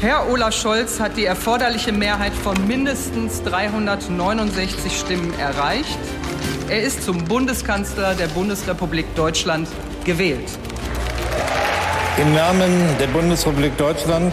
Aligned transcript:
Herr 0.00 0.30
Olaf 0.30 0.54
Scholz 0.54 1.00
hat 1.00 1.16
die 1.16 1.24
erforderliche 1.24 1.90
Mehrheit 1.90 2.32
von 2.32 2.54
mindestens 2.68 3.42
369 3.42 4.96
Stimmen 4.96 5.36
erreicht. 5.40 5.98
Er 6.68 6.82
ist 6.84 7.02
zum 7.02 7.24
Bundeskanzler 7.24 8.14
der 8.14 8.28
Bundesrepublik 8.28 9.12
Deutschland 9.16 9.66
gewählt. 10.04 10.48
Im 12.16 12.32
Namen 12.32 12.70
der 13.00 13.08
Bundesrepublik 13.08 13.76
Deutschland 13.76 14.32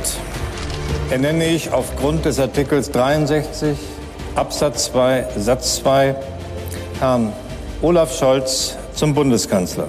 ernenne 1.09 1.47
ich 1.47 1.71
aufgrund 1.71 2.25
des 2.25 2.39
Artikels 2.39 2.91
63 2.91 3.75
Absatz 4.35 4.91
2 4.91 5.25
Satz 5.35 5.77
2 5.77 6.15
Herrn 6.99 7.33
Olaf 7.81 8.15
Scholz 8.15 8.75
zum 8.93 9.15
Bundeskanzler. 9.15 9.87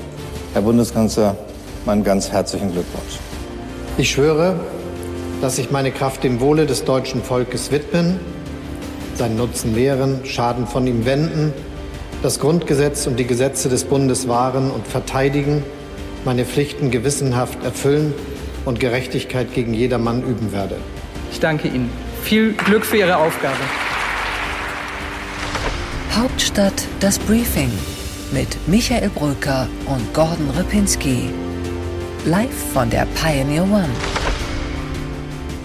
Herr 0.55 0.63
Bundeskanzler, 0.63 1.37
meinen 1.85 2.03
ganz 2.03 2.33
herzlichen 2.33 2.73
Glückwunsch. 2.73 3.19
Ich 3.99 4.11
schwöre, 4.11 4.59
dass 5.41 5.59
ich 5.59 5.71
meine 5.71 5.93
Kraft 5.93 6.25
dem 6.25 6.41
Wohle 6.41 6.67
des 6.67 6.85
deutschen 6.85 7.23
Volkes 7.23 7.71
widmen, 7.71 8.19
seinen 9.15 9.37
Nutzen 9.37 9.75
mehren, 9.75 10.25
Schaden 10.25 10.67
von 10.67 10.87
ihm 10.87 11.05
wenden, 11.05 11.53
das 12.23 12.41
Grundgesetz 12.41 13.07
und 13.07 13.19
die 13.19 13.27
Gesetze 13.27 13.69
des 13.69 13.85
Bundes 13.85 14.29
wahren 14.29 14.71
und 14.71 14.87
verteidigen, 14.87 15.63
meine 16.25 16.45
Pflichten 16.45 16.91
gewissenhaft 16.91 17.63
erfüllen 17.65 18.15
und 18.65 18.81
Gerechtigkeit 18.81 19.53
gegen 19.55 19.75
jedermann 19.75 20.23
üben 20.23 20.53
werde. 20.53 20.77
Ich 21.31 21.41
danke 21.41 21.69
Ihnen. 21.69 21.91
Viel 22.23 22.53
Glück 22.53 22.85
für 22.85 22.97
Ihre 22.97 23.17
Aufgabe. 23.17 23.57
Hauptstadt 26.15 26.87
das 27.01 27.19
Briefing 27.19 27.71
mit 28.33 28.49
Michael 28.67 29.11
Brücker 29.11 29.69
und 29.87 30.13
Gordon 30.15 30.51
Ripinski. 30.59 31.29
Live 32.25 32.73
von 32.73 32.91
der 32.91 33.07
Pioneer 33.15 33.63
One. 33.65 33.89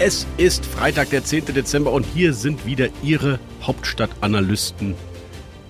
Es 0.04 0.26
ist 0.38 0.66
Freitag, 0.66 1.12
der 1.12 1.23
10. 1.23 1.54
Dezember 1.54 1.91
und 1.91 2.08
hier 2.12 2.34
sind 2.34 2.66
wieder 2.66 2.89
Ihre 3.03 3.39
Hauptstadtanalysten 3.62 4.95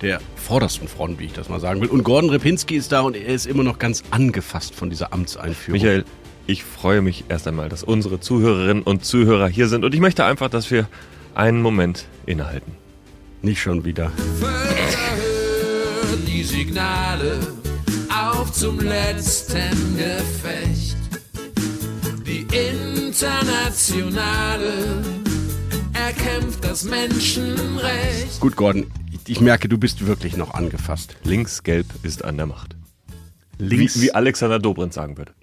der 0.00 0.22
vordersten 0.36 0.88
Front, 0.88 1.20
wie 1.20 1.26
ich 1.26 1.34
das 1.34 1.50
mal 1.50 1.60
sagen 1.60 1.82
will. 1.82 1.90
Und 1.90 2.02
Gordon 2.02 2.30
Repinski 2.30 2.76
ist 2.76 2.92
da 2.92 3.02
und 3.02 3.14
er 3.14 3.26
ist 3.26 3.46
immer 3.46 3.62
noch 3.62 3.78
ganz 3.78 4.02
angefasst 4.10 4.74
von 4.74 4.88
dieser 4.88 5.12
Amtseinführung. 5.12 5.78
Michael, 5.78 6.06
ich 6.46 6.64
freue 6.64 7.02
mich 7.02 7.24
erst 7.28 7.46
einmal, 7.46 7.68
dass 7.68 7.82
unsere 7.82 8.20
Zuhörerinnen 8.20 8.82
und 8.82 9.04
Zuhörer 9.04 9.48
hier 9.48 9.68
sind 9.68 9.84
und 9.84 9.94
ich 9.94 10.00
möchte 10.00 10.24
einfach, 10.24 10.48
dass 10.48 10.70
wir 10.70 10.88
einen 11.34 11.60
Moment 11.60 12.06
innehalten. 12.24 12.72
Nicht 13.42 13.60
schon 13.60 13.84
wieder. 13.84 14.12
Verhör 14.40 16.16
die 16.26 16.42
Signale 16.42 17.38
auf 18.08 18.50
zum 18.50 18.80
letzten 18.80 19.98
Gefecht. 19.98 21.01
Internationale 23.22 25.00
erkämpft 25.94 26.64
das 26.64 26.82
Menschenrecht. 26.82 28.40
Gut, 28.40 28.56
Gordon, 28.56 28.90
ich 29.28 29.40
merke, 29.40 29.68
du 29.68 29.78
bist 29.78 30.04
wirklich 30.04 30.36
noch 30.36 30.54
angefasst. 30.54 31.16
Linksgelb 31.22 31.86
ist 32.02 32.24
an 32.24 32.36
der 32.36 32.46
Macht. 32.46 32.76
Links, 33.58 34.00
Wie, 34.00 34.06
wie 34.06 34.14
Alexander 34.14 34.58
Dobrindt 34.58 34.92
sagen 34.92 35.18
würde. 35.18 35.34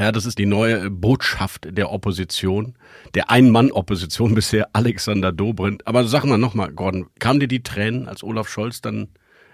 ja, 0.00 0.12
das 0.12 0.24
ist 0.24 0.38
die 0.38 0.46
neue 0.46 0.88
Botschaft 0.88 1.68
der 1.70 1.92
Opposition, 1.92 2.78
der 3.14 3.28
Ein-Mann-Opposition 3.28 4.34
bisher, 4.34 4.70
Alexander 4.72 5.30
Dobrindt. 5.30 5.86
Aber 5.86 6.08
sag 6.08 6.24
mal 6.24 6.38
nochmal, 6.38 6.72
Gordon, 6.72 7.10
kamen 7.18 7.38
dir 7.38 7.48
die 7.48 7.62
Tränen, 7.62 8.08
als 8.08 8.22
Olaf 8.22 8.48
Scholz 8.48 8.80
dann 8.80 9.08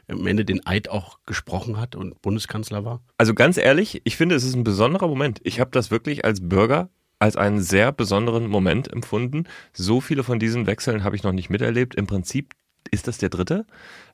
am 0.07 0.25
Ende 0.29 0.45
den 0.45 0.65
Eid 0.65 0.89
auch 0.89 1.19
gesprochen 1.27 1.81
hat 1.81 1.97
und 1.97 2.23
Bundeskanzler 2.23 2.85
war? 2.85 3.03
Also 3.19 3.35
ganz 3.35 3.57
ehrlich, 3.57 4.03
ich 4.05 4.17
finde, 4.17 4.37
es 4.37 4.45
ist 4.45 4.55
ein 4.55 4.63
besonderer 4.63 5.09
Moment. 5.09 5.41
Ich 5.43 5.59
habe 5.59 5.73
das 5.73 5.91
wirklich 5.91 6.25
als 6.25 6.49
Bürger 6.49 6.89
als 7.23 7.37
einen 7.37 7.61
sehr 7.61 7.93
besonderen 7.93 8.49
Moment 8.49 8.93
empfunden. 8.93 9.45
So 9.73 10.01
viele 10.01 10.25
von 10.25 10.41
diesen 10.41 10.67
Wechseln 10.67 11.05
habe 11.05 11.15
ich 11.15 11.23
noch 11.23 11.31
nicht 11.31 11.51
miterlebt. 11.51 11.95
Im 11.95 12.09
Prinzip 12.09 12.55
ist 12.91 13.07
das 13.07 13.19
der 13.19 13.29
dritte. 13.29 13.65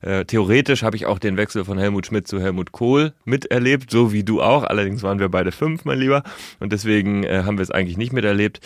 Äh, 0.01 0.25
theoretisch 0.25 0.83
habe 0.83 0.95
ich 0.95 1.07
auch 1.07 1.17
den 1.17 1.35
Wechsel 1.35 1.65
von 1.65 1.79
Helmut 1.79 2.05
Schmidt 2.05 2.27
zu 2.27 2.39
Helmut 2.39 2.71
Kohl 2.71 3.13
miterlebt, 3.25 3.89
so 3.89 4.13
wie 4.13 4.23
du 4.23 4.43
auch. 4.43 4.63
Allerdings 4.63 5.01
waren 5.01 5.17
wir 5.17 5.27
beide 5.27 5.51
fünf, 5.51 5.85
mein 5.85 5.97
Lieber. 5.97 6.21
Und 6.59 6.71
deswegen 6.71 7.23
äh, 7.23 7.41
haben 7.45 7.57
wir 7.57 7.63
es 7.63 7.71
eigentlich 7.71 7.97
nicht 7.97 8.13
miterlebt. 8.13 8.59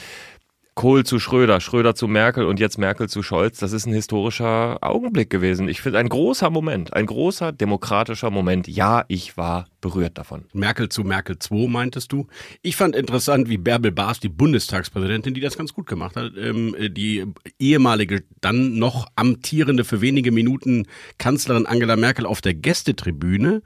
Kohl 0.75 1.05
zu 1.05 1.19
Schröder, 1.19 1.61
Schröder 1.61 1.93
zu 1.93 2.07
Merkel 2.07 2.45
und 2.45 2.59
jetzt 2.59 2.79
Merkel 2.79 3.07
zu 3.07 3.21
Scholz, 3.21 3.59
das 3.59 3.73
ist 3.73 3.85
ein 3.85 3.93
historischer 3.93 4.79
Augenblick 4.81 5.29
gewesen. 5.29 5.67
Ich 5.67 5.81
finde 5.81 5.99
ein 5.99 6.09
großer 6.09 6.49
Moment, 6.49 6.93
ein 6.93 7.05
großer 7.05 7.51
demokratischer 7.51 8.31
Moment. 8.31 8.67
Ja, 8.67 9.05
ich 9.07 9.37
war 9.37 9.67
berührt 9.81 10.17
davon. 10.17 10.45
Merkel 10.51 10.89
zu 10.89 11.03
Merkel 11.03 11.37
2, 11.37 11.67
meintest 11.67 12.11
du? 12.11 12.25
Ich 12.63 12.75
fand 12.75 12.95
interessant, 12.95 13.49
wie 13.49 13.57
Bärbel 13.57 13.91
Baas, 13.91 14.19
die 14.19 14.29
Bundestagspräsidentin, 14.29 15.35
die 15.35 15.41
das 15.41 15.57
ganz 15.57 15.73
gut 15.73 15.85
gemacht 15.85 16.15
hat, 16.15 16.31
ähm, 16.37 16.75
die 16.89 17.25
ehemalige, 17.59 18.23
dann 18.41 18.79
noch 18.79 19.05
amtierende 19.15 19.83
für 19.83 20.01
wenige 20.01 20.31
Minuten 20.31 20.87
Kanzlerin 21.19 21.67
Angela 21.67 21.97
Merkel 21.97 22.25
auf 22.25 22.41
der 22.41 22.55
Gästetribüne 22.55 23.61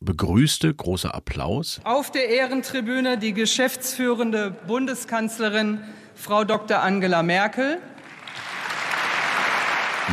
begrüßte, 0.00 0.72
großer 0.72 1.14
Applaus. 1.14 1.80
Auf 1.84 2.10
der 2.10 2.28
Ehrentribüne 2.28 3.18
die 3.18 3.32
geschäftsführende 3.32 4.54
Bundeskanzlerin 4.66 5.80
Frau 6.16 6.44
Dr. 6.44 6.80
Angela 6.82 7.22
Merkel. 7.22 7.78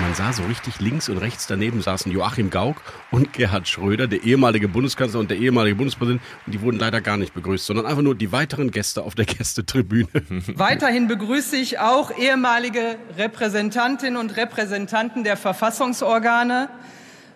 Man 0.02 0.14
sah 0.16 0.34
so 0.34 0.44
richtig 0.44 0.80
links 0.80 1.08
und 1.08 1.18
rechts 1.18 1.48
daneben 1.48 1.82
saßen 1.82 2.12
Joachim 2.12 2.50
Gauck 2.50 2.82
und 3.12 3.32
Gerhard 3.32 3.68
Schröder, 3.68 4.08
der 4.08 4.24
ehemalige 4.24 4.68
Bundeskanzler 4.68 5.20
und 5.20 5.30
der 5.30 5.38
ehemalige 5.38 5.76
Bundespräsident. 5.76 6.22
Und 6.46 6.54
die 6.54 6.62
wurden 6.62 6.78
leider 6.78 7.00
gar 7.00 7.16
nicht 7.18 7.34
begrüßt, 7.34 7.66
sondern 7.66 7.86
einfach 7.86 8.02
nur 8.02 8.16
die 8.16 8.32
weiteren 8.32 8.72
Gäste 8.72 9.04
auf 9.04 9.16
der 9.16 9.26
Gästetribüne. 9.26 10.08
Weiterhin 10.56 11.08
begrüße 11.08 11.56
ich 11.56 11.80
auch 11.80 12.16
ehemalige 12.18 12.98
Repräsentantinnen 13.18 14.18
und 14.18 14.36
Repräsentanten 14.36 15.24
der 15.24 15.38
Verfassungsorgane, 15.38 16.70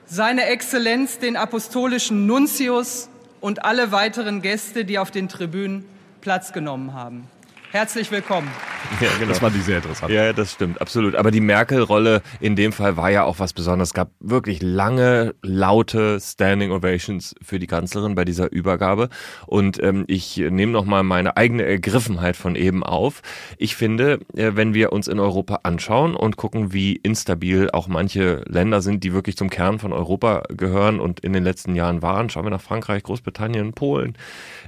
seine 0.06 0.46
Exzellenz, 0.46 1.20
den 1.20 1.38
apostolischen 1.38 2.26
Nuntius 2.26 3.10
und 3.40 3.66
alle 3.66 3.92
weiteren 3.92 4.42
Gäste, 4.42 4.84
die 4.84 5.00
auf 5.00 5.12
den 5.12 5.30
Tribünen 5.30 5.86
Platz 6.22 6.54
genommen 6.54 6.94
haben. 6.94 7.30
Herzlich 7.72 8.12
willkommen. 8.12 8.50
Ja, 9.02 9.10
genau. 9.20 9.30
Das 9.30 9.40
fand 9.40 9.56
ich 9.56 9.64
sehr 9.64 9.78
interessant. 9.78 10.12
Ja, 10.14 10.32
das 10.34 10.54
stimmt, 10.54 10.80
absolut. 10.80 11.16
Aber 11.16 11.30
die 11.30 11.42
Merkel-Rolle 11.42 12.22
in 12.40 12.56
dem 12.56 12.72
Fall 12.72 12.96
war 12.96 13.12
ja 13.12 13.26
auch 13.26 13.40
was 13.40 13.52
Besonderes. 13.52 13.90
Es 13.90 13.94
gab 13.94 14.12
wirklich 14.20 14.62
lange, 14.62 15.36
laute 15.42 16.20
Standing 16.22 16.72
Ovations 16.72 17.36
für 17.42 17.60
die 17.60 17.68
Kanzlerin 17.68 18.16
bei 18.16 18.24
dieser 18.24 18.52
Übergabe. 18.52 19.10
Und 19.46 19.82
ähm, 19.84 20.06
ich 20.08 20.38
nehme 20.38 20.72
nochmal 20.72 21.04
meine 21.04 21.36
eigene 21.36 21.64
Ergriffenheit 21.64 22.38
von 22.38 22.56
eben 22.56 22.84
auf. 22.84 23.22
Ich 23.58 23.76
finde, 23.76 24.20
äh, 24.36 24.52
wenn 24.56 24.74
wir 24.74 24.94
uns 24.94 25.08
in 25.08 25.20
Europa 25.20 25.60
anschauen 25.64 26.16
und 26.16 26.38
gucken, 26.38 26.72
wie 26.72 26.96
instabil 26.96 27.70
auch 27.72 27.88
manche 27.88 28.44
Länder 28.48 28.82
sind, 28.82 29.04
die 29.04 29.14
wirklich 29.14 29.36
zum 29.36 29.50
Kern 29.50 29.80
von 29.80 29.92
Europa 29.92 30.44
gehören 30.50 31.00
und 31.00 31.20
in 31.20 31.34
den 31.34 31.44
letzten 31.44 31.76
Jahren 31.76 32.02
waren, 32.02 32.30
schauen 32.30 32.46
wir 32.46 32.52
nach 32.52 32.62
Frankreich, 32.62 33.04
Großbritannien, 33.04 33.74
Polen, 33.74 34.16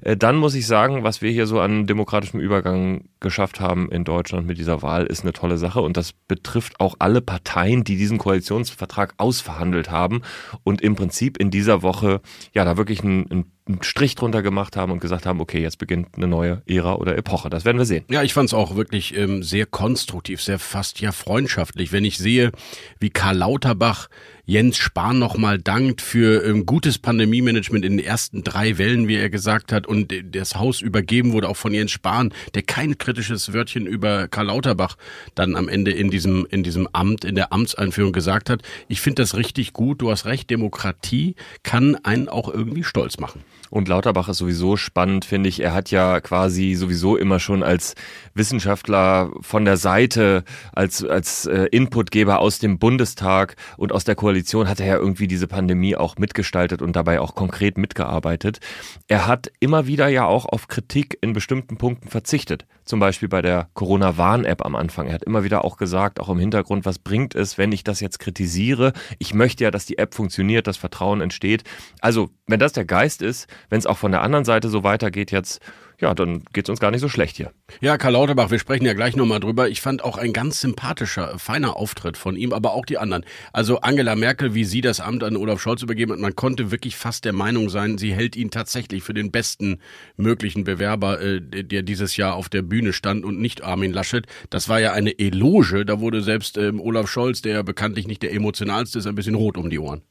äh, 0.02 0.18
dann 0.18 0.36
muss 0.36 0.56
ich 0.56 0.68
sagen, 0.68 1.04
was 1.04 1.22
wir 1.22 1.32
hier 1.32 1.48
so 1.48 1.62
an 1.62 1.88
demokratischem 1.88 2.40
Übergang 2.40 2.99
geschafft 3.20 3.60
haben 3.60 3.92
in 3.92 4.04
Deutschland 4.04 4.48
mit 4.48 4.58
dieser 4.58 4.82
Wahl, 4.82 5.06
ist 5.06 5.24
eine 5.24 5.34
tolle 5.34 5.58
Sache. 5.58 5.82
Und 5.82 5.98
das 5.98 6.14
betrifft 6.14 6.80
auch 6.80 6.96
alle 7.00 7.22
Parteien, 7.22 7.84
die 7.84 7.98
diesen 7.98 8.18
Koalitionsvertrag 8.18 9.14
ausverhandelt 9.18 9.92
haben 9.92 10.22
und 10.64 10.82
im 10.82 10.96
Prinzip 10.96 11.38
in 11.38 11.52
dieser 11.52 11.82
Woche 11.82 12.22
ja 12.54 12.66
da 12.66 12.78
wirklich 12.78 13.04
einen 13.04 13.52
Strich 13.82 14.16
drunter 14.16 14.42
gemacht 14.42 14.76
haben 14.76 14.92
und 14.92 15.00
gesagt 15.00 15.26
haben, 15.26 15.40
okay, 15.40 15.62
jetzt 15.62 15.78
beginnt 15.78 16.10
eine 16.16 16.28
neue 16.28 16.62
Ära 16.68 16.96
oder 16.96 17.18
Epoche. 17.18 17.50
Das 17.50 17.66
werden 17.66 17.78
wir 17.78 17.86
sehen. 17.86 18.04
Ja, 18.10 18.24
ich 18.24 18.34
fand 18.34 18.50
es 18.50 18.54
auch 18.54 18.76
wirklich 18.76 19.16
ähm, 19.16 19.44
sehr 19.44 19.66
konstruktiv, 19.66 20.42
sehr 20.42 20.60
fast 20.60 21.00
ja 21.02 21.12
freundschaftlich. 21.12 21.92
Wenn 21.92 22.06
ich 22.06 22.18
sehe, 22.18 22.52
wie 23.00 23.10
Karl 23.10 23.38
Lauterbach 23.38 24.10
Jens 24.50 24.78
Spahn 24.78 25.20
nochmal 25.20 25.60
dankt 25.60 26.02
für 26.02 26.44
ähm, 26.44 26.66
gutes 26.66 26.98
Pandemiemanagement 26.98 27.86
in 27.86 27.98
den 27.98 28.04
ersten 28.04 28.44
drei 28.44 28.80
Wellen, 28.80 29.08
wie 29.08 29.16
er 29.16 29.30
gesagt 29.30 29.72
hat, 29.72 29.86
und 29.86 30.12
äh, 30.12 30.24
das 30.24 30.56
Haus 30.56 30.82
übergeben 30.82 31.34
wurde 31.34 31.48
auch 31.48 31.56
von 31.56 31.72
Jens 31.72 31.92
Spahn, 31.92 32.34
der 32.56 32.64
kein 32.64 32.98
kritisches 32.98 33.54
Wörtchen 33.54 33.86
über 33.86 34.28
Karl 34.28 34.48
Lauterbach 34.48 34.98
dann 35.36 35.56
am 35.56 35.70
Ende 35.70 35.92
in 35.92 36.10
diesem, 36.10 36.48
in 36.50 36.64
diesem 36.64 36.90
Amt, 36.94 37.26
in 37.26 37.36
der 37.36 37.54
Amtseinführung 37.54 38.12
gesagt 38.12 38.50
hat. 38.50 38.64
Ich 38.88 39.02
finde 39.02 39.22
das 39.22 39.36
richtig 39.36 39.72
gut. 39.72 40.02
Du 40.02 40.10
hast 40.10 40.26
recht, 40.26 40.50
Demokratie 40.50 41.36
kann 41.62 41.96
einen 41.98 42.28
auch 42.28 42.52
irgendwie 42.52 42.84
stolz 42.84 43.20
machen. 43.20 43.44
Und 43.70 43.88
Lauterbach 43.88 44.30
ist 44.30 44.38
sowieso 44.38 44.78
spannend, 44.78 45.26
finde 45.26 45.50
ich. 45.50 45.62
Er 45.62 45.74
hat 45.74 45.92
ja 45.92 46.20
quasi 46.22 46.74
sowieso 46.74 47.18
immer 47.18 47.40
schon 47.40 47.62
als 47.62 47.96
Wissenschaftler 48.34 49.32
von 49.42 49.66
der 49.66 49.78
Seite, 49.78 50.44
als, 50.74 51.04
als 51.04 51.46
äh, 51.46 51.66
Inputgeber 51.72 52.40
aus 52.40 52.60
dem 52.60 52.80
Bundestag 52.80 53.56
und 53.78 53.92
aus 53.92 54.04
der 54.04 54.16
Koalition 54.16 54.68
hat 54.68 54.80
er 54.80 54.88
ja 54.88 54.96
irgendwie 54.98 55.28
diese 55.28 55.48
Pandemie 55.48 55.96
auch 55.96 56.18
mitgestaltet 56.18 56.82
und 56.82 56.96
dabei 56.96 57.20
auch 57.20 57.36
konkret 57.36 57.78
mitgearbeitet. 57.78 58.60
Er 59.08 59.28
hat 59.28 59.52
immer 59.60 59.86
wieder 59.86 60.08
ja 60.08 60.26
auch 60.26 60.46
auf 60.46 60.68
Kritik 60.68 61.18
in 61.22 61.34
bestimmten 61.34 61.78
Punkten 61.78 62.10
verzichtet. 62.10 62.66
Zum 62.90 63.00
Beispiel 63.00 63.30
bei 63.30 63.44
der 63.44 63.70
Corona-Warn-App 63.76 64.66
am 64.66 64.76
Anfang. 64.76 65.06
Er 65.06 65.14
hat 65.14 65.24
immer 65.24 65.44
wieder 65.44 65.64
auch 65.64 65.78
gesagt, 65.78 66.20
auch 66.20 66.28
im 66.28 66.40
Hintergrund, 66.40 66.88
was 66.88 66.98
bringt 66.98 67.36
es, 67.36 67.60
wenn 67.60 67.72
ich 67.72 67.84
das 67.84 68.00
jetzt 68.00 68.18
kritisiere? 68.18 68.94
Ich 69.20 69.32
möchte 69.36 69.64
ja, 69.64 69.70
dass 69.70 69.86
die 69.86 70.00
App 70.00 70.16
funktioniert, 70.16 70.66
dass 70.66 70.78
Vertrauen 70.78 71.22
entsteht. 71.22 71.64
Also, 72.02 72.32
wenn 72.48 72.60
das 72.60 72.74
der 72.74 72.86
Geist 72.86 73.22
ist, 73.22 73.48
wenn 73.70 73.78
es 73.78 73.86
auch 73.86 74.00
von 74.00 74.12
der 74.12 74.24
anderen 74.24 74.44
Seite 74.44 74.70
so 74.70 74.84
weitergeht 74.84 75.30
jetzt, 75.30 75.62
ja, 76.00 76.14
dann 76.14 76.44
geht's 76.54 76.70
uns 76.70 76.80
gar 76.80 76.92
nicht 76.92 77.02
so 77.02 77.10
schlecht 77.10 77.36
hier. 77.36 77.52
Ja, 77.82 77.98
Karl 77.98 78.14
Lauterbach, 78.14 78.52
wir 78.52 78.60
sprechen 78.60 78.86
ja 78.86 78.94
gleich 78.94 79.16
nochmal 79.16 79.42
drüber. 79.42 79.68
Ich 79.70 79.82
fand 79.82 80.04
auch 80.04 80.18
ein 80.18 80.32
ganz 80.32 80.62
sympathischer, 80.62 81.38
feiner 81.40 81.76
Auftritt 81.76 82.16
von 82.16 82.38
ihm, 82.38 82.54
aber 82.54 82.74
auch 82.74 82.86
die 82.86 82.98
anderen. 82.98 83.26
Also 83.52 83.82
Angela 83.82 84.16
Merkel, 84.16 84.54
wie 84.54 84.64
sie 84.64 84.82
das 84.82 85.02
Amt 85.02 85.24
an 85.24 85.36
Olaf 85.36 85.62
Scholz 85.62 85.82
übergeben 85.82 86.14
hat, 86.14 86.20
man 86.20 86.36
konnte 86.36 86.72
wirklich 86.72 86.96
fast 86.96 87.26
der 87.26 87.34
Meinung 87.34 87.70
sein, 87.70 87.98
sie 87.98 88.14
hält 88.14 88.38
ihn 88.38 88.50
tatsächlich 88.50 89.04
für 89.04 89.14
den 89.14 89.32
besten 89.32 89.80
möglichen 90.16 90.64
Bewerber, 90.64 91.22
äh, 91.22 91.42
der 91.42 91.84
dieses 91.84 92.16
Jahr 92.16 92.36
auf 92.36 92.48
der 92.48 92.62
Bühne 92.62 92.94
stand 92.94 93.26
und 93.26 93.40
nicht 93.40 93.64
Armin 93.64 93.92
Laschet. 93.92 94.26
Das 94.50 94.70
war 94.70 94.80
ja 94.80 94.94
eine 94.94 95.20
Eloge, 95.20 95.86
da 95.86 96.00
wurde 96.00 96.22
selbst 96.22 96.58
ähm, 96.58 96.80
Olaf 96.80 97.10
Scholz, 97.10 97.42
der 97.42 97.54
ja 97.54 97.62
bekanntlich 97.62 98.08
nicht 98.08 98.24
der 98.24 98.34
emotionalste 98.34 99.00
ist, 99.00 99.08
ein 99.08 99.16
bisschen 99.16 99.36
rot 99.36 99.58
um 99.58 99.70
die 99.70 99.80
Ohren. 99.80 100.02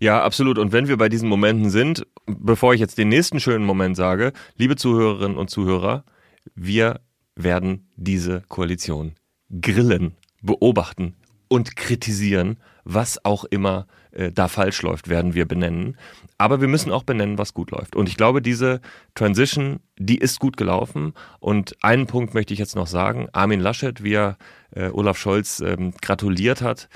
Ja, 0.00 0.22
absolut. 0.22 0.58
Und 0.58 0.72
wenn 0.72 0.88
wir 0.88 0.96
bei 0.96 1.08
diesen 1.08 1.28
Momenten 1.28 1.70
sind, 1.70 2.06
bevor 2.26 2.74
ich 2.74 2.80
jetzt 2.80 2.98
den 2.98 3.08
nächsten 3.08 3.40
schönen 3.40 3.64
Moment 3.64 3.96
sage, 3.96 4.32
liebe 4.56 4.76
Zuhörerinnen 4.76 5.36
und 5.36 5.50
Zuhörer, 5.50 6.04
wir 6.54 7.00
werden 7.34 7.88
diese 7.96 8.42
Koalition 8.48 9.14
grillen, 9.60 10.16
beobachten 10.42 11.14
und 11.48 11.76
kritisieren, 11.76 12.56
was 12.84 13.24
auch 13.24 13.44
immer 13.44 13.86
äh, 14.12 14.32
da 14.32 14.48
falsch 14.48 14.82
läuft, 14.82 15.08
werden 15.08 15.34
wir 15.34 15.46
benennen. 15.46 15.96
Aber 16.38 16.60
wir 16.60 16.68
müssen 16.68 16.90
auch 16.90 17.04
benennen, 17.04 17.38
was 17.38 17.54
gut 17.54 17.70
läuft. 17.70 17.94
Und 17.94 18.08
ich 18.08 18.16
glaube, 18.16 18.42
diese 18.42 18.80
Transition, 19.14 19.80
die 19.98 20.18
ist 20.18 20.40
gut 20.40 20.56
gelaufen. 20.56 21.12
Und 21.38 21.76
einen 21.82 22.06
Punkt 22.06 22.34
möchte 22.34 22.52
ich 22.52 22.58
jetzt 22.58 22.74
noch 22.74 22.86
sagen. 22.86 23.28
Armin 23.32 23.60
Laschet, 23.60 24.02
wie 24.02 24.14
er 24.14 24.36
äh, 24.74 24.88
Olaf 24.88 25.18
Scholz 25.18 25.60
ähm, 25.60 25.92
gratuliert 26.00 26.62
hat, 26.62 26.88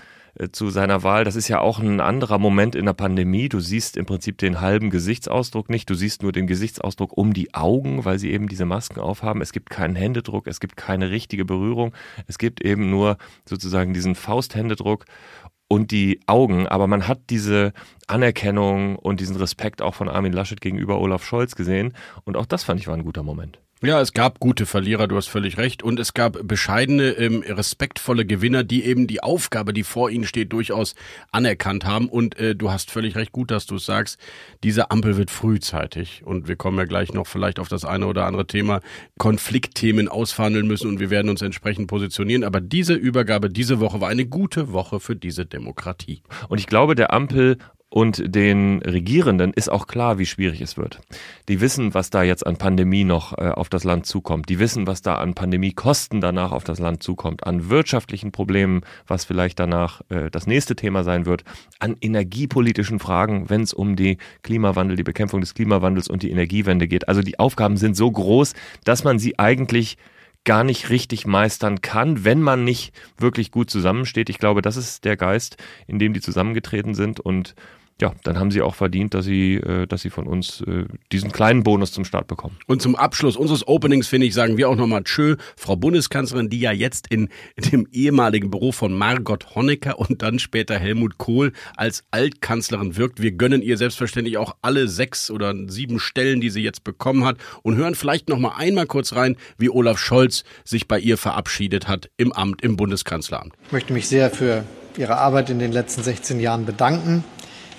zu 0.52 0.70
seiner 0.70 1.02
Wahl. 1.02 1.24
Das 1.24 1.36
ist 1.36 1.48
ja 1.48 1.60
auch 1.60 1.78
ein 1.78 2.00
anderer 2.00 2.38
Moment 2.38 2.74
in 2.74 2.86
der 2.86 2.92
Pandemie. 2.92 3.48
Du 3.48 3.60
siehst 3.60 3.96
im 3.96 4.06
Prinzip 4.06 4.38
den 4.38 4.60
halben 4.60 4.90
Gesichtsausdruck 4.90 5.70
nicht. 5.70 5.88
Du 5.88 5.94
siehst 5.94 6.22
nur 6.22 6.32
den 6.32 6.46
Gesichtsausdruck 6.46 7.16
um 7.16 7.32
die 7.32 7.54
Augen, 7.54 8.04
weil 8.04 8.18
sie 8.18 8.30
eben 8.30 8.48
diese 8.48 8.66
Masken 8.66 9.00
aufhaben. 9.00 9.40
Es 9.40 9.52
gibt 9.52 9.70
keinen 9.70 9.96
Händedruck, 9.96 10.46
es 10.46 10.60
gibt 10.60 10.76
keine 10.76 11.10
richtige 11.10 11.44
Berührung. 11.44 11.92
Es 12.26 12.38
gibt 12.38 12.62
eben 12.62 12.90
nur 12.90 13.16
sozusagen 13.48 13.94
diesen 13.94 14.14
Fausthändedruck 14.14 15.06
und 15.68 15.90
die 15.90 16.20
Augen, 16.26 16.66
aber 16.68 16.86
man 16.86 17.08
hat 17.08 17.30
diese 17.30 17.72
Anerkennung 18.06 18.96
und 18.96 19.20
diesen 19.20 19.36
Respekt 19.36 19.82
auch 19.82 19.94
von 19.94 20.08
Armin 20.08 20.32
Laschet 20.32 20.60
gegenüber 20.60 21.00
Olaf 21.00 21.24
Scholz 21.24 21.56
gesehen 21.56 21.92
und 22.24 22.36
auch 22.36 22.46
das 22.46 22.62
fand 22.62 22.78
ich 22.78 22.86
war 22.86 22.94
ein 22.94 23.04
guter 23.04 23.24
Moment. 23.24 23.58
Ja, 23.86 24.00
es 24.00 24.12
gab 24.12 24.40
gute 24.40 24.66
Verlierer, 24.66 25.06
du 25.06 25.14
hast 25.14 25.28
völlig 25.28 25.58
recht. 25.58 25.84
Und 25.84 26.00
es 26.00 26.12
gab 26.12 26.40
bescheidene, 26.42 27.10
ähm, 27.10 27.44
respektvolle 27.46 28.26
Gewinner, 28.26 28.64
die 28.64 28.84
eben 28.84 29.06
die 29.06 29.22
Aufgabe, 29.22 29.72
die 29.72 29.84
vor 29.84 30.10
ihnen 30.10 30.24
steht, 30.24 30.52
durchaus 30.52 30.96
anerkannt 31.30 31.84
haben. 31.84 32.08
Und 32.08 32.36
äh, 32.36 32.56
du 32.56 32.72
hast 32.72 32.90
völlig 32.90 33.14
recht, 33.14 33.30
gut, 33.30 33.52
dass 33.52 33.64
du 33.64 33.76
es 33.76 33.86
sagst. 33.86 34.18
Diese 34.64 34.90
Ampel 34.90 35.16
wird 35.16 35.30
frühzeitig. 35.30 36.22
Und 36.24 36.48
wir 36.48 36.56
kommen 36.56 36.76
ja 36.78 36.84
gleich 36.84 37.12
noch 37.12 37.28
vielleicht 37.28 37.60
auf 37.60 37.68
das 37.68 37.84
eine 37.84 38.08
oder 38.08 38.26
andere 38.26 38.48
Thema, 38.48 38.80
Konfliktthemen 39.18 40.08
ausverhandeln 40.08 40.66
müssen 40.66 40.88
und 40.88 40.98
wir 40.98 41.10
werden 41.10 41.28
uns 41.28 41.40
entsprechend 41.40 41.86
positionieren. 41.86 42.42
Aber 42.42 42.60
diese 42.60 42.94
Übergabe 42.94 43.50
diese 43.50 43.78
Woche 43.78 44.00
war 44.00 44.08
eine 44.08 44.26
gute 44.26 44.72
Woche 44.72 44.98
für 44.98 45.14
diese 45.14 45.46
Demokratie. 45.46 46.22
Und 46.48 46.58
ich 46.58 46.66
glaube, 46.66 46.96
der 46.96 47.12
Ampel 47.12 47.58
und 47.88 48.34
den 48.34 48.82
Regierenden 48.82 49.52
ist 49.52 49.70
auch 49.70 49.86
klar, 49.86 50.18
wie 50.18 50.26
schwierig 50.26 50.60
es 50.60 50.76
wird. 50.76 51.00
Die 51.48 51.60
wissen, 51.60 51.94
was 51.94 52.10
da 52.10 52.24
jetzt 52.24 52.44
an 52.44 52.56
Pandemie 52.56 53.04
noch 53.04 53.38
äh, 53.38 53.50
auf 53.50 53.68
das 53.68 53.84
Land 53.84 54.06
zukommt. 54.06 54.48
Die 54.48 54.58
wissen, 54.58 54.88
was 54.88 55.02
da 55.02 55.14
an 55.14 55.34
Pandemiekosten 55.34 56.20
danach 56.20 56.50
auf 56.50 56.64
das 56.64 56.80
Land 56.80 57.02
zukommt, 57.02 57.46
an 57.46 57.70
wirtschaftlichen 57.70 58.32
Problemen, 58.32 58.80
was 59.06 59.24
vielleicht 59.24 59.60
danach 59.60 60.00
äh, 60.08 60.30
das 60.30 60.48
nächste 60.48 60.74
Thema 60.74 61.04
sein 61.04 61.26
wird, 61.26 61.44
an 61.78 61.96
energiepolitischen 62.00 62.98
Fragen, 62.98 63.48
wenn 63.48 63.62
es 63.62 63.72
um 63.72 63.94
die 63.94 64.18
Klimawandel, 64.42 64.96
die 64.96 65.04
Bekämpfung 65.04 65.40
des 65.40 65.54
Klimawandels 65.54 66.08
und 66.08 66.24
die 66.24 66.30
Energiewende 66.30 66.88
geht. 66.88 67.08
Also 67.08 67.22
die 67.22 67.38
Aufgaben 67.38 67.76
sind 67.76 67.96
so 67.96 68.10
groß, 68.10 68.54
dass 68.82 69.04
man 69.04 69.20
sie 69.20 69.38
eigentlich 69.38 69.96
gar 70.46 70.64
nicht 70.64 70.88
richtig 70.88 71.26
meistern 71.26 71.82
kann, 71.82 72.24
wenn 72.24 72.40
man 72.40 72.64
nicht 72.64 72.94
wirklich 73.18 73.50
gut 73.50 73.68
zusammensteht. 73.68 74.30
Ich 74.30 74.38
glaube, 74.38 74.62
das 74.62 74.78
ist 74.78 75.04
der 75.04 75.18
Geist, 75.18 75.58
in 75.86 75.98
dem 75.98 76.14
die 76.14 76.22
zusammengetreten 76.22 76.94
sind 76.94 77.20
und 77.20 77.54
ja, 78.00 78.12
dann 78.24 78.38
haben 78.38 78.50
sie 78.50 78.60
auch 78.60 78.74
verdient, 78.74 79.14
dass 79.14 79.24
sie, 79.24 79.54
äh, 79.54 79.86
dass 79.86 80.02
sie 80.02 80.10
von 80.10 80.26
uns 80.26 80.60
äh, 80.60 80.84
diesen 81.12 81.32
kleinen 81.32 81.62
Bonus 81.62 81.92
zum 81.92 82.04
Start 82.04 82.26
bekommen. 82.26 82.58
Und 82.66 82.82
zum 82.82 82.94
Abschluss 82.94 83.36
unseres 83.36 83.66
Openings, 83.66 84.06
finde 84.06 84.26
ich, 84.26 84.34
sagen 84.34 84.58
wir 84.58 84.68
auch 84.68 84.76
nochmal 84.76 85.02
Tschö, 85.04 85.36
Frau 85.56 85.76
Bundeskanzlerin, 85.76 86.50
die 86.50 86.60
ja 86.60 86.72
jetzt 86.72 87.06
in 87.08 87.30
dem 87.56 87.88
ehemaligen 87.92 88.50
Büro 88.50 88.72
von 88.72 88.92
Margot 88.92 89.54
Honecker 89.54 89.98
und 89.98 90.20
dann 90.20 90.38
später 90.38 90.78
Helmut 90.78 91.16
Kohl 91.16 91.52
als 91.74 92.04
Altkanzlerin 92.10 92.98
wirkt. 92.98 93.22
Wir 93.22 93.32
gönnen 93.32 93.62
ihr 93.62 93.78
selbstverständlich 93.78 94.36
auch 94.36 94.56
alle 94.60 94.88
sechs 94.88 95.30
oder 95.30 95.54
sieben 95.68 95.98
Stellen, 95.98 96.42
die 96.42 96.50
sie 96.50 96.62
jetzt 96.62 96.84
bekommen 96.84 97.24
hat 97.24 97.38
und 97.62 97.76
hören 97.76 97.94
vielleicht 97.94 98.28
nochmal 98.28 98.52
einmal 98.56 98.86
kurz 98.86 99.14
rein, 99.14 99.36
wie 99.56 99.70
Olaf 99.70 99.98
Scholz 99.98 100.44
sich 100.64 100.86
bei 100.86 100.98
ihr 100.98 101.16
verabschiedet 101.16 101.88
hat 101.88 102.10
im 102.18 102.32
Amt, 102.32 102.60
im 102.60 102.76
Bundeskanzleramt. 102.76 103.54
Ich 103.64 103.72
möchte 103.72 103.94
mich 103.94 104.06
sehr 104.06 104.30
für 104.30 104.64
Ihre 104.98 105.16
Arbeit 105.16 105.50
in 105.50 105.58
den 105.58 105.72
letzten 105.72 106.02
16 106.02 106.40
Jahren 106.40 106.64
bedanken 106.64 107.24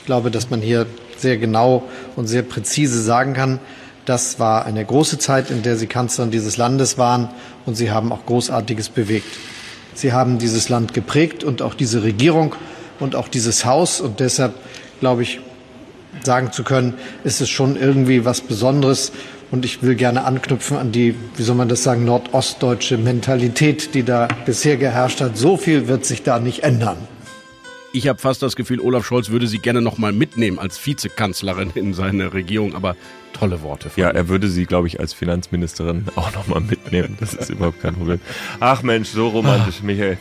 glaube, 0.07 0.31
dass 0.31 0.50
man 0.50 0.62
hier 0.62 0.88
sehr 1.18 1.38
genau 1.38 1.83
und 2.15 2.25
sehr 2.25 2.42
präzise 2.42 3.01
sagen 3.01 3.33
kann, 3.33 3.59
das 4.06 4.39
war 4.39 4.65
eine 4.65 4.83
große 4.83 5.19
Zeit, 5.19 5.51
in 5.51 5.63
der 5.63 5.75
Sie 5.75 5.86
Kanzlerin 5.86 6.31
dieses 6.31 6.56
Landes 6.56 6.98
waren 6.98 7.30
und 7.65 7.75
Sie 7.75 7.92
haben 7.92 8.12
auch 8.13 8.25
Großartiges 8.25 8.89
bewegt. 8.89 9.27
Sie 9.94 10.13
haben 10.13 10.38
dieses 10.38 10.69
Land 10.69 10.94
geprägt 10.94 11.44
und 11.44 11.62
auch 11.62 11.74
diese 11.74 12.04
Regierung 12.04 12.56
und 13.00 13.15
auch 13.15 13.27
dieses 13.27 13.65
Haus. 13.65 14.00
Und 14.00 14.21
deshalb, 14.21 14.54
glaube 15.01 15.24
ich, 15.24 15.42
sagen 16.24 16.53
zu 16.53 16.63
können, 16.63 16.94
ist 17.25 17.42
es 17.42 17.50
schon 17.50 17.75
irgendwie 17.75 18.24
was 18.24 18.39
Besonderes. 18.42 19.12
Und 19.51 19.65
ich 19.65 19.83
will 19.83 19.95
gerne 19.95 20.24
anknüpfen 20.24 20.77
an 20.77 20.94
die, 20.94 21.15
wie 21.36 21.44
soll 21.44 21.56
man 21.56 21.68
das 21.68 21.83
sagen, 21.83 22.06
nordostdeutsche 22.06 22.98
Mentalität, 22.98 23.94
die 23.94 24.03
da 24.03 24.30
bisher 24.45 24.77
geherrscht 24.77 25.19
hat. 25.19 25.38
So 25.38 25.57
viel 25.57 25.89
wird 25.89 26.06
sich 26.06 26.24
da 26.24 26.39
nicht 26.39 26.63
ändern. 26.63 26.98
Ich 27.98 28.08
habe 28.08 28.20
fast 28.20 28.44
das 28.44 28.56
Gefühl, 28.56 28.80
Olaf 28.80 29.08
Scholz 29.08 29.30
würde 29.30 29.48
sie 29.48 29.58
gerne 29.58 29.82
noch 29.82 29.98
mal 29.98 30.12
mitnehmen 30.12 30.60
als 30.60 30.86
Vizekanzlerin 30.86 31.72
in 31.74 31.96
seine 31.96 32.32
Regierung, 32.32 32.76
aber 32.76 32.96
tolle 33.34 33.64
Worte. 33.64 33.90
ja, 33.96 34.12
er 34.12 34.28
würde 34.28 34.50
sie, 34.50 34.68
glaube 34.68 34.86
ich, 34.86 35.00
als 35.00 35.14
Finanzministerin 35.14 36.06
auch 36.16 36.32
noch 36.36 36.46
mal 36.46 36.60
mitnehmen. 36.60 37.18
Das 37.20 37.34
ist 37.34 37.50
überhaupt 37.50 37.82
kein 37.82 37.96
Problem. 37.96 38.20
Ach 38.60 38.84
Mensch, 38.84 39.10
so 39.10 39.30
romantisch, 39.30 39.82
Michael. 39.82 40.20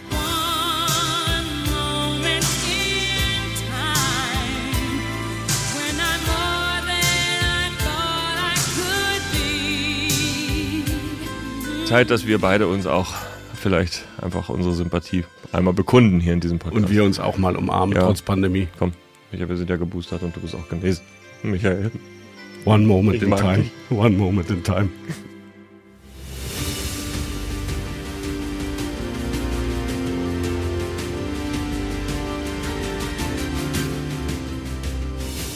Zeit, 11.84 12.10
dass 12.10 12.26
wir 12.26 12.38
beide 12.38 12.68
uns 12.68 12.86
auch 12.86 13.12
vielleicht 13.54 14.06
einfach 14.22 14.48
unsere 14.48 14.74
Sympathie 14.74 15.24
einmal 15.52 15.74
bekunden 15.74 16.20
hier 16.20 16.32
in 16.32 16.40
diesem 16.40 16.58
Podcast. 16.58 16.84
Und 16.84 16.90
wir 16.90 17.04
uns 17.04 17.18
auch 17.20 17.38
mal 17.38 17.56
umarmen, 17.56 17.94
Ja. 17.96 18.02
trotz 18.02 18.22
Pandemie. 18.22 18.68
Komm, 18.78 18.92
Michael, 19.32 19.48
wir 19.48 19.56
sind 19.56 19.70
ja 19.70 19.76
geboostert 19.76 20.22
und 20.22 20.34
du 20.36 20.40
bist 20.40 20.54
auch 20.54 20.68
genesen. 20.68 21.04
Michael. 21.42 21.90
One 22.64 22.84
moment 22.86 23.16
Ich 23.16 23.22
in 23.22 23.30
time. 23.36 23.58
dich. 23.58 23.70
One 23.90 24.16
moment 24.16 24.50
in 24.50 24.62
time. 24.64 24.88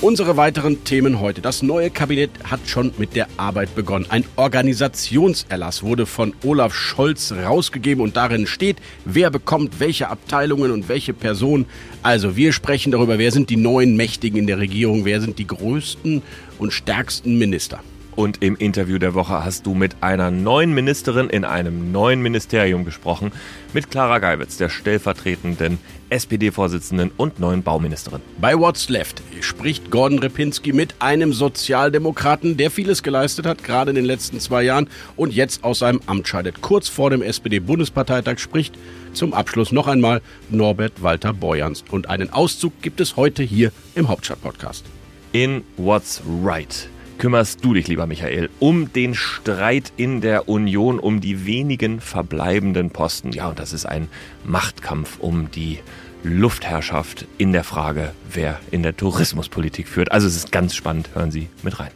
Unsere 0.02 0.38
weiteren 0.38 0.82
Themen 0.84 1.20
heute. 1.20 1.42
Das 1.42 1.60
neue 1.60 1.90
Kabinett 1.90 2.30
hat 2.44 2.60
schon 2.64 2.94
mit 2.96 3.14
der 3.14 3.28
Arbeit 3.36 3.74
begonnen. 3.74 4.06
Ein 4.08 4.24
Organisationserlass 4.36 5.82
wurde 5.82 6.06
von 6.06 6.32
Olaf 6.42 6.74
Scholz 6.74 7.32
rausgegeben 7.32 8.02
und 8.02 8.16
darin 8.16 8.46
steht, 8.46 8.78
wer 9.04 9.30
bekommt 9.30 9.78
welche 9.78 10.08
Abteilungen 10.08 10.70
und 10.70 10.88
welche 10.88 11.12
Personen. 11.12 11.66
Also 12.02 12.34
wir 12.34 12.54
sprechen 12.54 12.92
darüber, 12.92 13.18
wer 13.18 13.30
sind 13.30 13.50
die 13.50 13.58
neuen 13.58 13.94
Mächtigen 13.94 14.38
in 14.38 14.46
der 14.46 14.56
Regierung, 14.56 15.04
wer 15.04 15.20
sind 15.20 15.38
die 15.38 15.46
größten 15.46 16.22
und 16.58 16.72
stärksten 16.72 17.36
Minister. 17.36 17.80
Und 18.16 18.42
im 18.42 18.56
Interview 18.56 18.98
der 18.98 19.14
Woche 19.14 19.44
hast 19.44 19.66
du 19.66 19.74
mit 19.74 20.02
einer 20.02 20.30
neuen 20.30 20.74
Ministerin 20.74 21.30
in 21.30 21.44
einem 21.44 21.92
neuen 21.92 22.20
Ministerium 22.20 22.84
gesprochen, 22.84 23.32
mit 23.72 23.90
Clara 23.90 24.18
Geiwitz, 24.18 24.56
der 24.56 24.68
stellvertretenden 24.68 25.78
SPD-Vorsitzenden 26.10 27.12
und 27.16 27.38
neuen 27.38 27.62
Bauministerin. 27.62 28.20
Bei 28.40 28.58
What's 28.58 28.88
Left 28.88 29.22
spricht 29.40 29.90
Gordon 29.90 30.18
Repinski 30.18 30.72
mit 30.72 30.94
einem 30.98 31.32
Sozialdemokraten, 31.32 32.56
der 32.56 32.70
vieles 32.70 33.02
geleistet 33.02 33.46
hat, 33.46 33.62
gerade 33.62 33.90
in 33.90 33.94
den 33.94 34.04
letzten 34.04 34.40
zwei 34.40 34.64
Jahren 34.64 34.88
und 35.16 35.32
jetzt 35.32 35.62
aus 35.62 35.78
seinem 35.78 36.00
Amt 36.06 36.26
scheidet. 36.26 36.60
Kurz 36.60 36.88
vor 36.88 37.10
dem 37.10 37.22
SPD-Bundesparteitag 37.22 38.38
spricht 38.38 38.74
zum 39.12 39.32
Abschluss 39.32 39.72
noch 39.72 39.86
einmal 39.86 40.20
Norbert 40.50 41.02
Walter 41.02 41.32
Borjans. 41.32 41.84
Und 41.90 42.08
einen 42.08 42.30
Auszug 42.32 42.72
gibt 42.82 43.00
es 43.00 43.16
heute 43.16 43.42
hier 43.42 43.72
im 43.94 44.08
Hauptstadt-Podcast. 44.08 44.84
In 45.32 45.62
What's 45.76 46.20
Right 46.44 46.88
kümmerst 47.20 47.62
du 47.62 47.74
dich, 47.74 47.86
lieber 47.86 48.06
Michael, 48.06 48.48
um 48.60 48.94
den 48.94 49.14
Streit 49.14 49.92
in 49.98 50.22
der 50.22 50.48
Union, 50.48 50.98
um 50.98 51.20
die 51.20 51.44
wenigen 51.44 52.00
verbleibenden 52.00 52.88
Posten. 52.88 53.32
Ja, 53.32 53.50
und 53.50 53.58
das 53.58 53.74
ist 53.74 53.84
ein 53.84 54.08
Machtkampf 54.44 55.18
um 55.20 55.50
die 55.50 55.80
Luftherrschaft 56.24 57.26
in 57.36 57.52
der 57.52 57.62
Frage, 57.62 58.12
wer 58.32 58.58
in 58.70 58.82
der 58.82 58.96
Tourismuspolitik 58.96 59.86
führt. 59.86 60.10
Also 60.12 60.26
es 60.26 60.34
ist 60.34 60.50
ganz 60.50 60.74
spannend, 60.74 61.10
hören 61.14 61.30
Sie 61.30 61.48
mit 61.62 61.78
rein. 61.78 61.90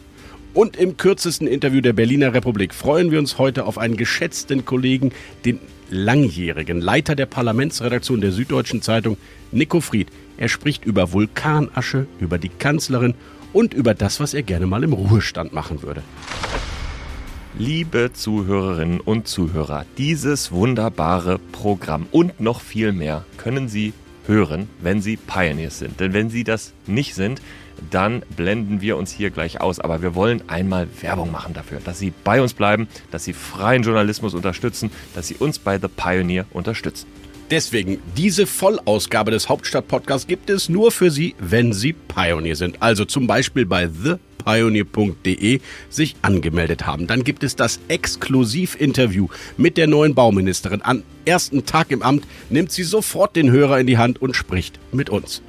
Und 0.52 0.76
im 0.76 0.98
kürzesten 0.98 1.48
Interview 1.48 1.80
der 1.80 1.94
Berliner 1.94 2.34
Republik 2.34 2.74
freuen 2.74 3.10
wir 3.10 3.18
uns 3.18 3.38
heute 3.38 3.64
auf 3.64 3.78
einen 3.78 3.96
geschätzten 3.96 4.66
Kollegen, 4.66 5.10
den 5.46 5.58
langjährigen 5.88 6.82
Leiter 6.82 7.14
der 7.14 7.26
Parlamentsredaktion 7.26 8.20
der 8.20 8.30
Süddeutschen 8.30 8.82
Zeitung, 8.82 9.16
Nico 9.52 9.80
Fried. 9.80 10.08
Er 10.36 10.50
spricht 10.50 10.84
über 10.84 11.12
Vulkanasche, 11.12 12.06
über 12.20 12.36
die 12.36 12.50
Kanzlerin 12.50 13.14
und 13.54 13.72
über 13.72 13.94
das, 13.94 14.20
was 14.20 14.34
er 14.34 14.42
gerne 14.42 14.66
mal 14.66 14.84
im 14.84 14.92
Ruhestand 14.92 15.54
machen 15.54 15.82
würde. 15.82 16.02
Liebe 17.56 18.10
Zuhörerinnen 18.12 19.00
und 19.00 19.28
Zuhörer, 19.28 19.86
dieses 19.96 20.50
wunderbare 20.50 21.38
Programm 21.38 22.06
und 22.10 22.40
noch 22.40 22.60
viel 22.60 22.92
mehr 22.92 23.24
können 23.38 23.68
Sie 23.68 23.94
hören, 24.26 24.68
wenn 24.80 25.00
Sie 25.00 25.16
Pioneers 25.16 25.78
sind. 25.78 26.00
Denn 26.00 26.12
wenn 26.12 26.30
Sie 26.30 26.42
das 26.42 26.72
nicht 26.86 27.14
sind, 27.14 27.40
dann 27.90 28.22
blenden 28.36 28.80
wir 28.80 28.96
uns 28.96 29.12
hier 29.12 29.30
gleich 29.30 29.60
aus. 29.60 29.78
Aber 29.78 30.02
wir 30.02 30.16
wollen 30.16 30.42
einmal 30.48 30.88
Werbung 31.00 31.30
machen 31.30 31.54
dafür, 31.54 31.80
dass 31.84 31.98
Sie 31.98 32.12
bei 32.24 32.42
uns 32.42 32.54
bleiben, 32.54 32.88
dass 33.12 33.24
Sie 33.24 33.32
freien 33.32 33.84
Journalismus 33.84 34.34
unterstützen, 34.34 34.90
dass 35.14 35.28
Sie 35.28 35.36
uns 35.36 35.60
bei 35.60 35.78
The 35.78 35.88
Pioneer 35.88 36.46
unterstützen. 36.50 37.06
Deswegen, 37.54 38.02
diese 38.16 38.48
Vollausgabe 38.48 39.30
des 39.30 39.48
Hauptstadt-Podcasts 39.48 40.26
gibt 40.26 40.50
es 40.50 40.68
nur 40.68 40.90
für 40.90 41.12
Sie, 41.12 41.36
wenn 41.38 41.72
Sie 41.72 41.92
Pioneer 41.92 42.56
sind. 42.56 42.82
Also 42.82 43.04
zum 43.04 43.28
Beispiel 43.28 43.64
bei 43.64 43.88
thepioneer.de 44.44 45.60
sich 45.88 46.16
angemeldet 46.22 46.84
haben. 46.84 47.06
Dann 47.06 47.22
gibt 47.22 47.44
es 47.44 47.54
das 47.54 47.78
Exklusivinterview 47.86 49.28
mit 49.56 49.76
der 49.76 49.86
neuen 49.86 50.16
Bauministerin. 50.16 50.82
Am 50.82 51.04
ersten 51.26 51.64
Tag 51.64 51.92
im 51.92 52.02
Amt 52.02 52.26
nimmt 52.50 52.72
sie 52.72 52.82
sofort 52.82 53.36
den 53.36 53.52
Hörer 53.52 53.78
in 53.78 53.86
die 53.86 53.98
Hand 53.98 54.20
und 54.20 54.34
spricht 54.34 54.80
mit 54.90 55.08
uns. 55.08 55.40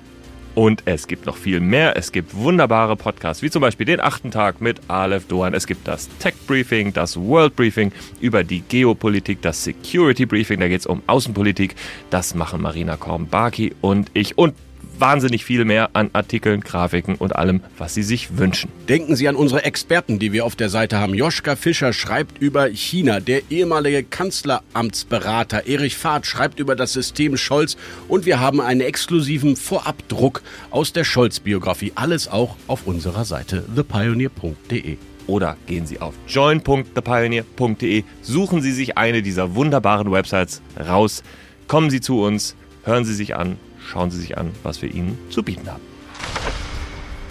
Und 0.55 0.83
es 0.85 1.07
gibt 1.07 1.25
noch 1.25 1.35
viel 1.35 1.59
mehr. 1.59 1.97
Es 1.97 2.13
gibt 2.13 2.33
wunderbare 2.33 2.95
Podcasts, 2.95 3.43
wie 3.43 3.51
zum 3.51 3.61
Beispiel 3.61 3.85
den 3.85 3.99
achten 3.99 4.31
Tag 4.31 4.61
mit 4.61 4.79
Aleph 4.87 5.27
Doan. 5.27 5.53
Es 5.53 5.67
gibt 5.67 5.85
das 5.85 6.07
Tech 6.19 6.33
Briefing, 6.47 6.93
das 6.93 7.17
World 7.17 7.57
Briefing 7.57 7.91
über 8.21 8.45
die 8.45 8.61
Geopolitik, 8.61 9.41
das 9.41 9.65
Security 9.65 10.25
Briefing, 10.25 10.61
da 10.61 10.69
geht 10.69 10.79
es 10.79 10.85
um 10.85 11.03
Außenpolitik. 11.07 11.75
Das 12.09 12.35
machen 12.35 12.61
Marina 12.61 12.95
Kornbaki 12.95 13.75
und 13.81 14.09
ich. 14.13 14.37
Und 14.37 14.55
wahnsinnig 14.99 15.45
viel 15.45 15.65
mehr 15.65 15.89
an 15.93 16.09
Artikeln, 16.13 16.61
Grafiken 16.61 17.15
und 17.15 17.35
allem, 17.35 17.61
was 17.77 17.93
Sie 17.93 18.03
sich 18.03 18.37
wünschen. 18.37 18.69
Denken 18.87 19.15
Sie 19.15 19.27
an 19.27 19.35
unsere 19.35 19.63
Experten, 19.63 20.19
die 20.19 20.31
wir 20.31 20.45
auf 20.45 20.55
der 20.55 20.69
Seite 20.69 20.99
haben. 20.99 21.13
Joschka 21.13 21.55
Fischer 21.55 21.93
schreibt 21.93 22.41
über 22.41 22.67
China. 22.69 23.19
Der 23.19 23.41
ehemalige 23.49 24.03
Kanzleramtsberater 24.03 25.67
Erich 25.67 25.97
Fahrt 25.97 26.25
schreibt 26.25 26.59
über 26.59 26.75
das 26.75 26.93
System 26.93 27.37
Scholz. 27.37 27.77
Und 28.07 28.25
wir 28.25 28.39
haben 28.39 28.61
einen 28.61 28.81
exklusiven 28.81 29.55
Vorabdruck 29.55 30.41
aus 30.71 30.93
der 30.93 31.03
Scholz-Biografie. 31.03 31.93
Alles 31.95 32.27
auch 32.27 32.55
auf 32.67 32.87
unserer 32.87 33.25
Seite 33.25 33.65
thepioneer.de 33.75 34.97
oder 35.27 35.57
gehen 35.65 35.85
Sie 35.85 35.99
auf 36.01 36.13
join.thepioneer.de, 36.27 38.03
suchen 38.21 38.61
Sie 38.61 38.71
sich 38.71 38.97
eine 38.97 39.21
dieser 39.21 39.55
wunderbaren 39.55 40.11
Websites 40.11 40.61
raus, 40.79 41.23
kommen 41.67 41.89
Sie 41.89 42.01
zu 42.01 42.21
uns, 42.21 42.55
hören 42.83 43.05
Sie 43.05 43.13
sich 43.13 43.35
an, 43.35 43.57
schauen 43.85 44.11
Sie 44.11 44.19
sich 44.19 44.37
an, 44.37 44.51
was 44.63 44.81
wir 44.81 44.93
Ihnen 44.93 45.17
zu 45.29 45.43
bieten 45.43 45.69
haben. 45.69 45.81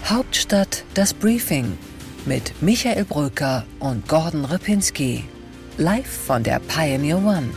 Hauptstadt 0.05 0.85
das 0.95 1.15
Briefing 1.15 1.79
mit 2.27 2.63
Michael 2.63 3.05
Bröker 3.05 3.65
und 3.81 4.09
Gordon 4.09 4.45
Ripinski. 4.45 5.25
Live 5.77 6.07
von 6.27 6.43
der 6.43 6.61
Pioneer 6.61 7.19
One. 7.19 7.51